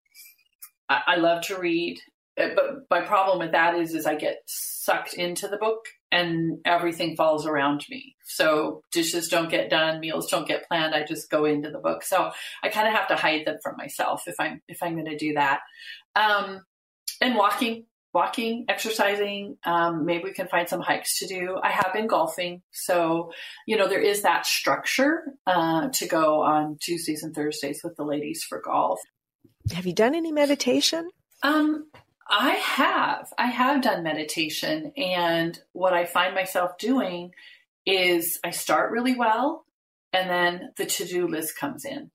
[0.89, 1.99] I, I love to read,
[2.35, 7.17] but my problem with that is, is I get sucked into the book and everything
[7.17, 8.15] falls around me.
[8.23, 10.95] So dishes don't get done, meals don't get planned.
[10.95, 12.03] I just go into the book.
[12.03, 12.31] So
[12.63, 15.17] I kind of have to hide them from myself if I'm, if I'm going to
[15.17, 15.59] do that.
[16.15, 16.61] Um,
[17.19, 19.57] and walking, walking, exercising.
[19.65, 21.59] Um, maybe we can find some hikes to do.
[21.61, 22.61] I have been golfing.
[22.71, 23.33] So,
[23.67, 28.05] you know, there is that structure uh, to go on Tuesdays and Thursdays with the
[28.05, 29.01] ladies for golf.
[29.73, 31.09] Have you done any meditation?
[31.43, 31.87] Um,
[32.27, 33.31] I have.
[33.37, 34.91] I have done meditation.
[34.97, 37.31] And what I find myself doing
[37.85, 39.65] is I start really well
[40.11, 42.09] and then the to do list comes in.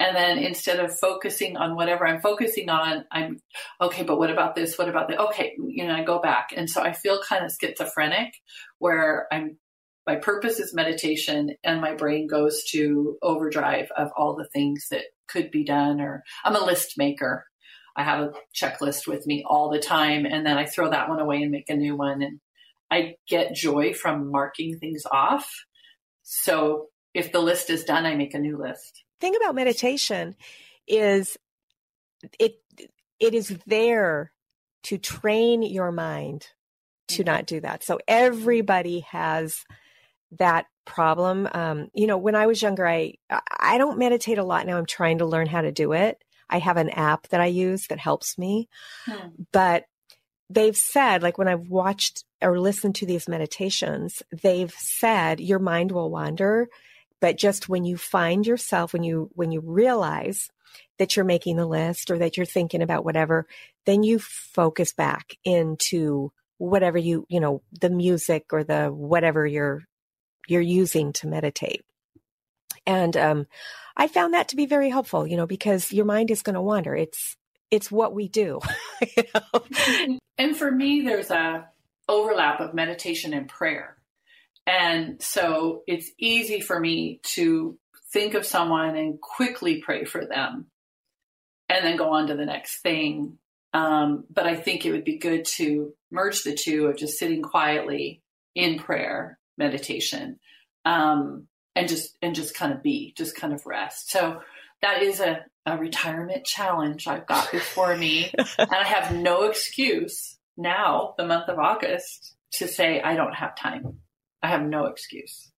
[0.00, 3.40] And then instead of focusing on whatever I'm focusing on, I'm
[3.80, 4.76] okay, but what about this?
[4.76, 5.20] What about that?
[5.20, 6.48] Okay, you know, I go back.
[6.56, 8.34] And so I feel kind of schizophrenic
[8.78, 9.58] where I'm
[10.06, 15.04] my purpose is meditation and my brain goes to overdrive of all the things that
[15.28, 17.46] could be done or I'm a list maker.
[17.96, 21.20] I have a checklist with me all the time and then I throw that one
[21.20, 22.40] away and make a new one and
[22.90, 25.48] I get joy from marking things off.
[26.22, 29.04] So if the list is done, I make a new list.
[29.20, 30.34] Thing about meditation
[30.86, 31.36] is
[32.38, 32.56] it
[33.20, 34.32] it is there
[34.84, 36.48] to train your mind
[37.08, 37.30] to mm-hmm.
[37.32, 37.84] not do that.
[37.84, 39.64] So everybody has
[40.38, 41.48] that problem.
[41.52, 43.14] Um, you know, when I was younger, I
[43.50, 44.76] I don't meditate a lot now.
[44.76, 46.22] I'm trying to learn how to do it.
[46.48, 48.68] I have an app that I use that helps me,
[49.06, 49.28] hmm.
[49.52, 49.84] but
[50.50, 55.92] they've said, like when I've watched or listened to these meditations, they've said your mind
[55.92, 56.68] will wander,
[57.20, 60.50] but just when you find yourself, when you when you realize
[60.98, 63.46] that you're making the list or that you're thinking about whatever,
[63.86, 69.84] then you focus back into whatever you you know the music or the whatever you're
[70.46, 71.82] you're using to meditate.
[72.86, 73.46] And um,
[73.96, 76.62] I found that to be very helpful, you know, because your mind is going to
[76.62, 76.94] wander.
[76.94, 77.36] It's
[77.70, 78.60] it's what we do.
[79.16, 79.64] you know?
[80.38, 81.68] And for me, there's a
[82.08, 83.96] overlap of meditation and prayer,
[84.66, 87.78] and so it's easy for me to
[88.12, 90.66] think of someone and quickly pray for them,
[91.68, 93.38] and then go on to the next thing.
[93.72, 97.42] Um, but I think it would be good to merge the two of just sitting
[97.42, 98.22] quietly
[98.54, 100.38] in prayer meditation
[100.84, 104.10] um, and just and just kind of be just kind of rest.
[104.10, 104.40] So
[104.84, 108.32] that is a, a retirement challenge i've got before me.
[108.58, 113.56] And i have no excuse now the month of august to say i don't have
[113.56, 114.00] time.
[114.42, 115.50] I have no excuse.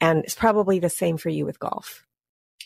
[0.00, 2.06] And it's probably the same for you with golf.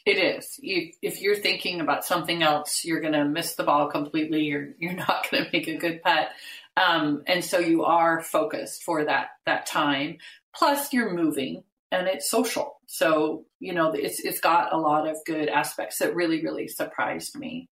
[0.05, 0.59] It is.
[0.61, 4.45] You, if you're thinking about something else you're going to miss the ball completely.
[4.45, 6.29] You're, you're not going to make a good putt.
[6.77, 10.19] Um, and so you are focused for that that time.
[10.55, 12.81] Plus, you're moving and it's social.
[12.87, 17.39] So, you know, it's, it's got a lot of good aspects that really, really surprised
[17.39, 17.69] me.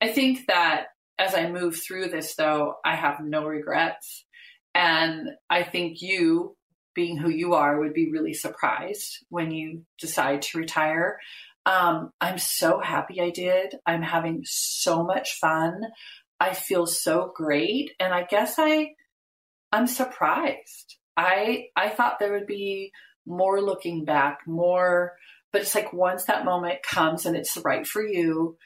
[0.00, 0.86] I think that
[1.18, 4.24] as I move through this, though, I have no regrets.
[4.74, 6.56] And I think you,
[6.94, 11.18] being who you are, would be really surprised when you decide to retire.
[11.64, 13.74] Um, I'm so happy I did.
[13.86, 15.80] I'm having so much fun.
[16.38, 17.92] I feel so great.
[17.98, 18.90] And I guess I,
[19.72, 20.96] I'm surprised.
[21.16, 22.92] I I thought there would be
[23.26, 25.14] more looking back, more
[25.56, 28.58] but it's like once that moment comes and it's right for you.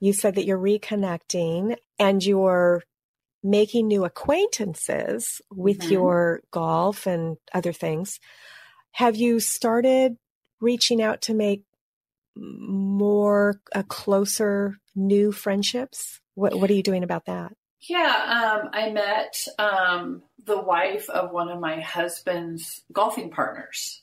[0.00, 2.82] You said that you're reconnecting and you're
[3.42, 5.92] making new acquaintances with mm-hmm.
[5.92, 8.20] your golf and other things.
[8.92, 10.18] Have you started
[10.60, 11.62] reaching out to make
[12.36, 16.20] more a closer new friendships?
[16.34, 17.52] What what are you doing about that?
[17.88, 24.02] Yeah, um, I met um, the wife of one of my husband's golfing partners.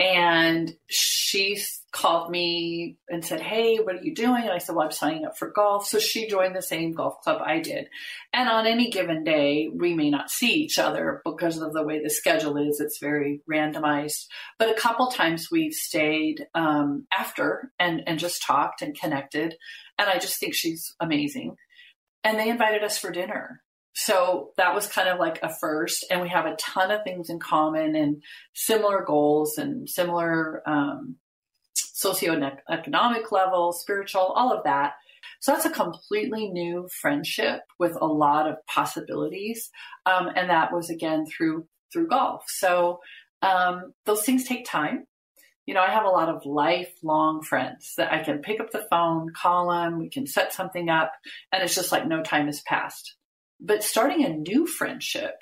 [0.00, 1.56] And she
[1.92, 4.42] called me and said, Hey, what are you doing?
[4.42, 5.86] And I said, Well, I'm signing up for golf.
[5.86, 7.88] So she joined the same golf club I did.
[8.32, 12.02] And on any given day, we may not see each other because of the way
[12.02, 12.80] the schedule is.
[12.80, 14.26] It's very randomized.
[14.58, 19.54] But a couple times we've stayed um, after and, and just talked and connected.
[19.96, 21.56] And I just think she's amazing
[22.24, 23.62] and they invited us for dinner.
[23.94, 27.30] So that was kind of like a first, and we have a ton of things
[27.30, 31.16] in common and similar goals and similar um,
[31.76, 34.94] socioeconomic level, spiritual, all of that.
[35.38, 39.70] So that's a completely new friendship with a lot of possibilities,
[40.06, 42.42] um, and that was again through through golf.
[42.48, 42.98] So
[43.42, 45.06] um, those things take time
[45.66, 48.86] you know, I have a lot of lifelong friends that I can pick up the
[48.90, 51.12] phone, call them, we can set something up,
[51.52, 53.14] and it's just like no time has passed.
[53.60, 55.34] But starting a new friendship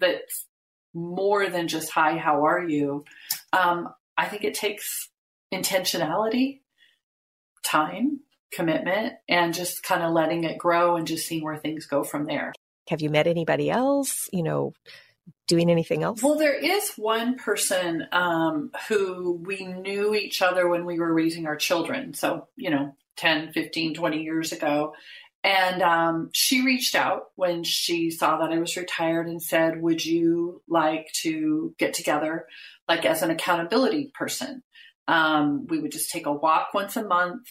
[0.00, 0.46] that's
[0.94, 3.04] more than just, hi, how are you?
[3.52, 5.10] Um, I think it takes
[5.54, 6.60] intentionality,
[7.64, 8.20] time,
[8.52, 12.26] commitment, and just kind of letting it grow and just seeing where things go from
[12.26, 12.52] there.
[12.88, 14.28] Have you met anybody else?
[14.32, 14.72] You know,
[15.46, 16.22] doing anything else?
[16.22, 21.46] Well, there is one person um, who we knew each other when we were raising
[21.46, 22.14] our children.
[22.14, 24.94] So, you know, 10, 15, 20 years ago.
[25.44, 30.04] And um, she reached out when she saw that I was retired and said, Would
[30.04, 32.46] you like to get together,
[32.88, 34.62] like as an accountability person?
[35.06, 37.48] Um, we would just take a walk once a month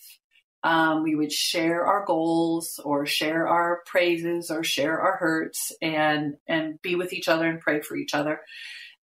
[0.68, 6.36] um, we would share our goals or share our praises or share our hurts and
[6.48, 8.42] and be with each other and pray for each other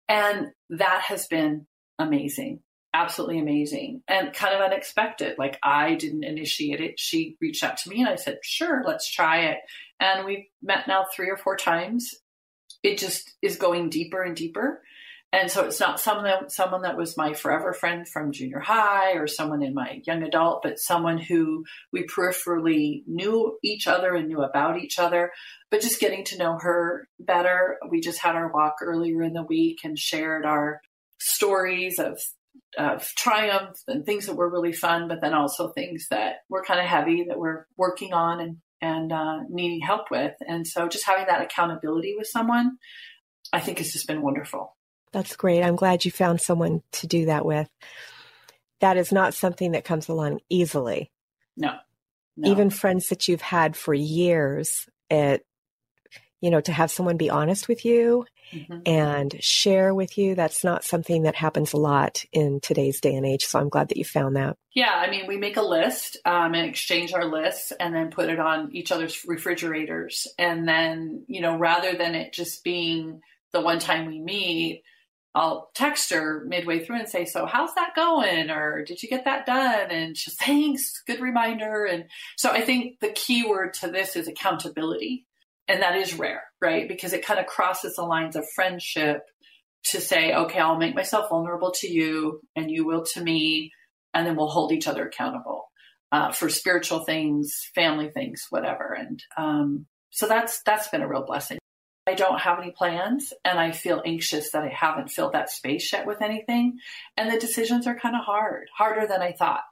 [0.09, 1.67] and that has been
[1.99, 2.61] amazing
[2.95, 5.37] absolutely amazing and kind of unexpected.
[5.37, 6.99] Like I didn't initiate it.
[6.99, 9.59] She reached out to me and I said, sure, let's try it.
[9.99, 12.15] And we've met now three or four times.
[12.85, 14.81] It just is going deeper and deeper.
[15.35, 19.27] And so it's not someone someone that was my forever friend from junior high or
[19.27, 24.43] someone in my young adult, but someone who we peripherally knew each other and knew
[24.43, 25.33] about each other.
[25.73, 27.79] But just getting to know her better.
[27.91, 30.81] We just had our walk earlier in the week and shared our
[31.19, 32.21] stories of
[32.79, 36.79] of triumph and things that were really fun, but then also things that were kind
[36.79, 40.35] of heavy that we're working on and and uh, needing help with.
[40.47, 42.79] And so just having that accountability with someone,
[43.53, 44.77] I think has just been wonderful.
[45.15, 45.63] That's great.
[45.63, 47.69] I'm glad you found someone to do that with.
[48.81, 51.13] That is not something that comes along easily.
[51.57, 51.77] No.
[52.37, 52.51] no.
[52.51, 55.47] Even friends that you've had for years, it
[56.45, 58.81] you know, to have someone be honest with you mm-hmm.
[58.85, 63.25] and share with you, that's not something that happens a lot in today's day and
[63.25, 63.47] age.
[63.47, 64.59] So I'm glad that you found that.
[64.75, 68.29] Yeah, I mean, we make a list um, and exchange our lists and then put
[68.29, 70.27] it on each other's refrigerators.
[70.39, 74.83] And then, you know, rather than it just being the one time we meet,
[75.35, 78.51] I'll text her midway through and say, So, how's that going?
[78.51, 79.91] Or did you get that done?
[79.91, 81.85] And she's, Thanks, good reminder.
[81.85, 82.05] And
[82.37, 85.27] so I think the key word to this is accountability.
[85.67, 86.87] And that is rare, right?
[86.87, 89.23] Because it kind of crosses the lines of friendship
[89.85, 93.73] to say, okay, I'll make myself vulnerable to you and you will to me,
[94.13, 95.71] and then we'll hold each other accountable
[96.13, 98.97] uh, for spiritual things, family things, whatever.
[98.99, 101.59] And um, so that's that's been a real blessing.
[102.07, 105.91] I don't have any plans and I feel anxious that I haven't filled that space
[105.93, 106.79] yet with anything.
[107.17, 109.63] And the decisions are kind of hard, harder than I thought.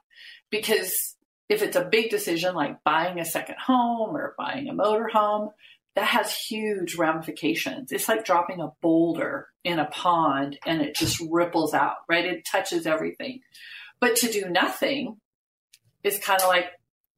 [0.49, 1.15] Because
[1.49, 5.49] if it's a big decision like buying a second home or buying a motor home,
[5.95, 7.91] that has huge ramifications.
[7.91, 12.25] It's like dropping a boulder in a pond and it just ripples out, right?
[12.25, 13.41] It touches everything.
[13.99, 15.17] But to do nothing
[16.03, 16.65] is kind of like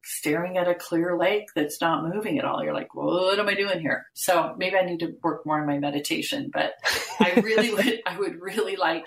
[0.05, 2.63] staring at a clear lake that's not moving at all.
[2.63, 4.05] You're like, what am I doing here?
[4.13, 6.73] So maybe I need to work more on my meditation, but
[7.19, 9.05] I really would, I would really like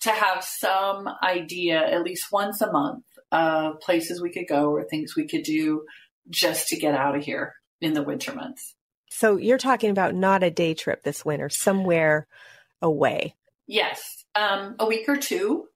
[0.00, 4.82] to have some idea at least once a month of places we could go or
[4.82, 5.84] things we could do
[6.30, 8.74] just to get out of here in the winter months.
[9.10, 12.26] So you're talking about not a day trip this winter, somewhere
[12.80, 13.34] away.
[13.66, 15.66] Yes, um, a week or two.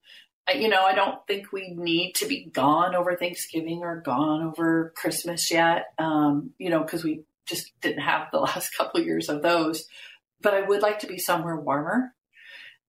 [0.52, 4.92] You know, I don't think we need to be gone over Thanksgiving or gone over
[4.94, 5.86] Christmas yet.
[5.98, 9.86] Um, you know, because we just didn't have the last couple of years of those.
[10.40, 12.12] But I would like to be somewhere warmer.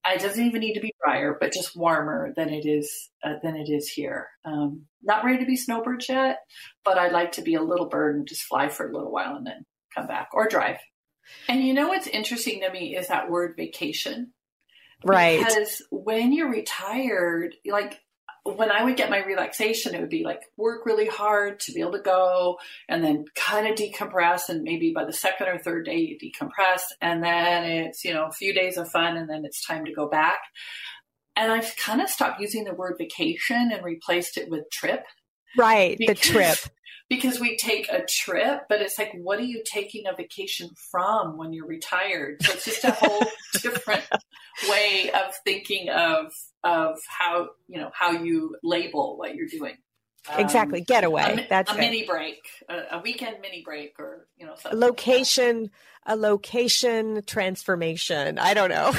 [0.08, 3.56] It doesn't even need to be drier, but just warmer than it is uh, than
[3.56, 4.28] it is here.
[4.44, 6.40] Um, not ready to be snowbirds yet,
[6.84, 9.36] but I'd like to be a little bird and just fly for a little while
[9.36, 10.78] and then come back or drive.
[11.48, 14.34] And you know what's interesting to me is that word vacation.
[15.04, 15.40] Right.
[15.40, 18.00] Because when you're retired, like
[18.44, 21.82] when I would get my relaxation, it would be like work really hard to be
[21.82, 24.50] able to go and then kind of decompress.
[24.50, 26.82] And maybe by the second or third day, you decompress.
[27.02, 29.94] And then it's, you know, a few days of fun and then it's time to
[29.94, 30.40] go back.
[31.36, 35.04] And I've kind of stopped using the word vacation and replaced it with trip.
[35.58, 35.98] Right.
[35.98, 36.58] The trip
[37.10, 41.38] because we take a trip, but it's like, what are you taking a vacation from
[41.38, 42.42] when you're retired?
[42.42, 43.24] So it's just a whole
[43.62, 44.04] different
[44.70, 46.32] way of thinking of
[46.64, 49.78] of how you know how you label what you're doing.
[50.36, 51.46] Exactly, um, getaway.
[51.46, 51.80] A, That's a it.
[51.80, 55.70] mini break, a, a, weekend mini break, or you know, a location,
[56.04, 58.40] a location transformation.
[58.40, 58.92] I don't know.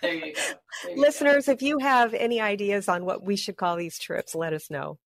[0.00, 0.40] there you go.
[0.84, 1.52] There you Listeners, go.
[1.52, 4.98] if you have any ideas on what we should call these trips, let us know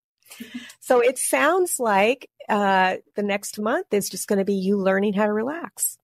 [0.81, 5.14] so it sounds like uh, the next month is just going to be you learning
[5.14, 5.99] how to relax.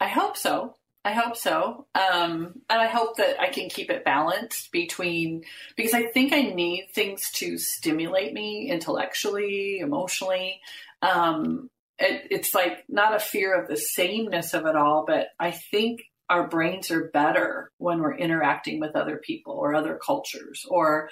[0.00, 0.76] I hope so.
[1.04, 1.86] I hope so.
[1.96, 5.42] Um, and I hope that I can keep it balanced between,
[5.76, 10.60] because I think I need things to stimulate me intellectually, emotionally.
[11.02, 15.50] Um, it, it's like not a fear of the sameness of it all, but I
[15.50, 21.10] think our brains are better when we're interacting with other people or other cultures or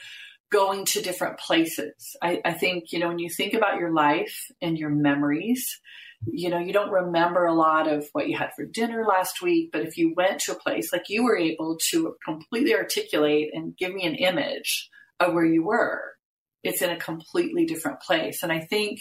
[0.51, 2.17] going to different places.
[2.21, 5.81] I, I, think, you know, when you think about your life and your memories,
[6.27, 9.71] you know, you don't remember a lot of what you had for dinner last week,
[9.73, 13.77] but if you went to a place like you were able to completely articulate and
[13.77, 16.03] give me an image of where you were,
[16.63, 18.43] it's in a completely different place.
[18.43, 19.01] And I think,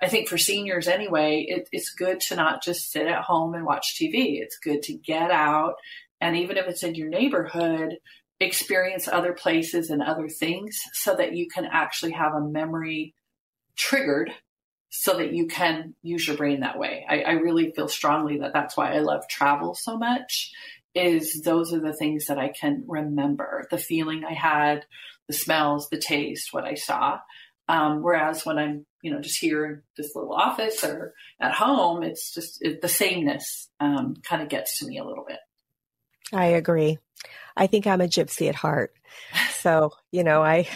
[0.00, 3.64] I think for seniors anyway, it, it's good to not just sit at home and
[3.64, 4.40] watch TV.
[4.40, 5.74] It's good to get out.
[6.20, 7.98] And even if it's in your neighborhood,
[8.40, 13.14] experience other places and other things so that you can actually have a memory
[13.76, 14.32] triggered
[14.90, 17.04] so that you can use your brain that way.
[17.08, 20.52] I, I, really feel strongly that that's why I love travel so much
[20.94, 24.86] is those are the things that I can remember the feeling I had,
[25.28, 27.18] the smells, the taste, what I saw.
[27.68, 32.02] Um, whereas when I'm, you know, just here in this little office or at home,
[32.02, 35.38] it's just it, the sameness um, kind of gets to me a little bit.
[36.32, 36.98] I agree.
[37.56, 38.92] I think I'm a gypsy at heart.
[39.60, 40.68] So, you know, I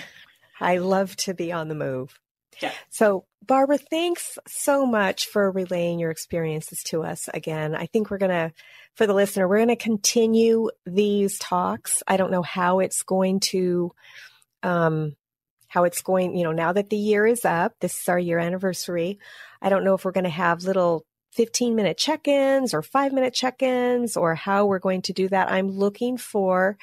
[0.61, 2.19] I love to be on the move.
[2.61, 2.73] Yeah.
[2.91, 7.75] So, Barbara, thanks so much for relaying your experiences to us again.
[7.75, 8.53] I think we're going to,
[8.97, 12.03] for the listener, we're going to continue these talks.
[12.07, 13.93] I don't know how it's going to,
[14.63, 15.17] um,
[15.69, 18.39] how it's going, you know, now that the year is up, this is our year
[18.39, 19.19] anniversary.
[19.63, 23.13] I don't know if we're going to have little 15 minute check ins or five
[23.13, 25.51] minute check ins or how we're going to do that.
[25.51, 26.77] I'm looking for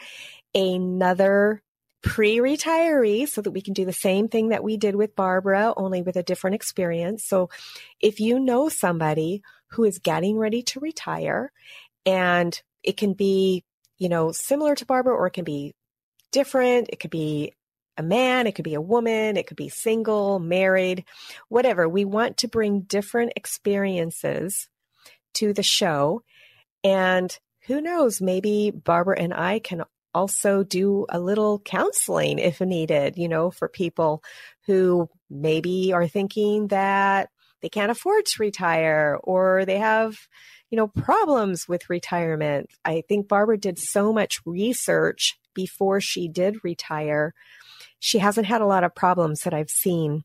[0.55, 1.61] another
[2.01, 5.73] pre retiree so that we can do the same thing that we did with Barbara,
[5.75, 7.25] only with a different experience.
[7.25, 7.49] So
[7.99, 9.41] if you know somebody
[9.71, 11.51] who is getting ready to retire
[12.05, 13.65] and it can be,
[13.97, 15.73] you know, similar to Barbara or it can be
[16.31, 17.53] different, it could be
[17.97, 21.05] a man, it could be a woman, it could be single, married,
[21.49, 21.89] whatever.
[21.89, 24.69] We want to bring different experiences
[25.35, 26.23] to the show.
[26.83, 29.83] And who knows, maybe Barbara and I can
[30.13, 34.23] also do a little counseling if needed, you know, for people
[34.65, 37.29] who maybe are thinking that
[37.61, 40.17] they can't afford to retire or they have,
[40.69, 42.69] you know, problems with retirement.
[42.85, 47.33] I think Barbara did so much research before she did retire.
[47.99, 50.23] She hasn't had a lot of problems that I've seen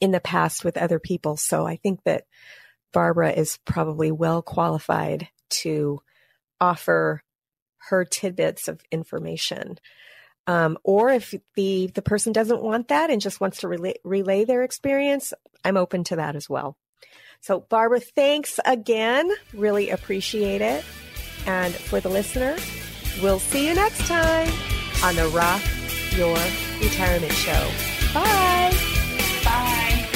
[0.00, 1.36] in the past with other people.
[1.36, 2.24] So I think that
[2.92, 6.00] Barbara is probably well qualified to
[6.60, 7.22] offer
[7.88, 9.78] her tidbits of information.
[10.46, 14.44] Um, or if the the person doesn't want that and just wants to relay, relay
[14.44, 15.34] their experience,
[15.64, 16.76] I'm open to that as well.
[17.40, 19.30] So, Barbara, thanks again.
[19.52, 20.84] Really appreciate it.
[21.46, 22.56] And for the listener,
[23.22, 24.50] we'll see you next time
[25.04, 25.62] on the Rock
[26.16, 26.36] Your
[26.80, 27.70] Retirement Show.
[28.14, 28.72] Bye.
[29.44, 30.08] Bye.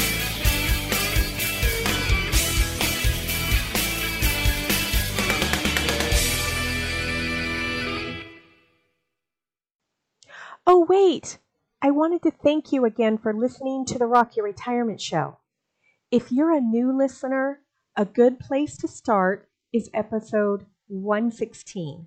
[10.67, 11.39] Oh, wait!
[11.81, 15.39] I wanted to thank you again for listening to the Rock Your Retirement Show.
[16.11, 17.63] If you're a new listener,
[17.97, 22.07] a good place to start is episode 116.